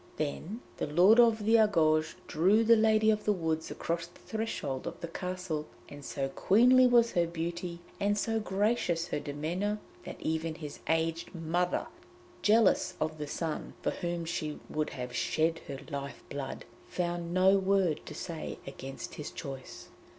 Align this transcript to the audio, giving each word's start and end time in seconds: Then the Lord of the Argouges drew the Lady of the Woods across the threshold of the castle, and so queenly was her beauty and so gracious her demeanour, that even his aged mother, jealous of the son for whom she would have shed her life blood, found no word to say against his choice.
Then 0.17 0.61
the 0.77 0.87
Lord 0.87 1.19
of 1.19 1.45
the 1.45 1.59
Argouges 1.59 2.15
drew 2.25 2.63
the 2.63 2.75
Lady 2.75 3.11
of 3.11 3.25
the 3.25 3.31
Woods 3.31 3.69
across 3.69 4.07
the 4.07 4.19
threshold 4.21 4.87
of 4.87 4.99
the 4.99 5.07
castle, 5.07 5.67
and 5.89 6.03
so 6.03 6.27
queenly 6.27 6.87
was 6.87 7.11
her 7.11 7.27
beauty 7.27 7.81
and 7.99 8.17
so 8.17 8.39
gracious 8.39 9.09
her 9.09 9.19
demeanour, 9.19 9.77
that 10.05 10.19
even 10.19 10.55
his 10.55 10.79
aged 10.89 11.35
mother, 11.35 11.85
jealous 12.41 12.95
of 12.99 13.19
the 13.19 13.27
son 13.27 13.75
for 13.83 13.91
whom 13.91 14.25
she 14.25 14.59
would 14.71 14.89
have 14.89 15.15
shed 15.15 15.59
her 15.67 15.77
life 15.91 16.23
blood, 16.31 16.65
found 16.87 17.31
no 17.31 17.59
word 17.59 18.01
to 18.07 18.15
say 18.15 18.57
against 18.65 19.13
his 19.13 19.29
choice. 19.29 19.89